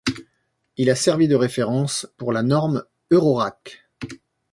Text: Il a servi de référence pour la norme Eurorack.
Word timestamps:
Il 0.77 0.89
a 0.89 0.95
servi 0.95 1.27
de 1.27 1.35
référence 1.35 2.07
pour 2.17 2.31
la 2.33 2.41
norme 2.41 2.85
Eurorack. 3.11 3.85